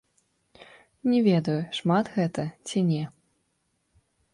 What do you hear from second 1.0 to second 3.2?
Не ведаю, шмат гэта ці не.